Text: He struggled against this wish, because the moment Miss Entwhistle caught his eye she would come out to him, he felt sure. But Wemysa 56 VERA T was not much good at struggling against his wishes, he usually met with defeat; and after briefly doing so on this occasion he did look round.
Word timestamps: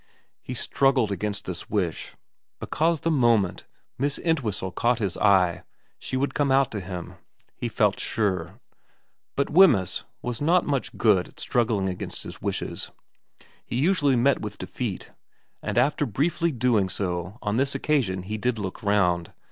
He 0.41 0.55
struggled 0.55 1.11
against 1.11 1.45
this 1.45 1.69
wish, 1.69 2.13
because 2.59 3.01
the 3.01 3.11
moment 3.11 3.67
Miss 3.99 4.17
Entwhistle 4.17 4.71
caught 4.71 4.97
his 4.97 5.15
eye 5.15 5.61
she 5.99 6.17
would 6.17 6.33
come 6.33 6.51
out 6.51 6.71
to 6.71 6.79
him, 6.79 7.17
he 7.55 7.69
felt 7.69 7.99
sure. 7.99 8.59
But 9.35 9.49
Wemysa 9.49 9.97
56 10.01 10.01
VERA 10.01 10.05
T 10.05 10.07
was 10.23 10.41
not 10.41 10.65
much 10.65 10.97
good 10.97 11.27
at 11.27 11.39
struggling 11.39 11.87
against 11.87 12.23
his 12.23 12.41
wishes, 12.41 12.91
he 13.63 13.75
usually 13.75 14.15
met 14.15 14.41
with 14.41 14.57
defeat; 14.57 15.11
and 15.61 15.77
after 15.77 16.07
briefly 16.07 16.51
doing 16.51 16.89
so 16.89 17.37
on 17.43 17.57
this 17.57 17.75
occasion 17.75 18.23
he 18.23 18.39
did 18.39 18.57
look 18.57 18.81
round. 18.81 19.33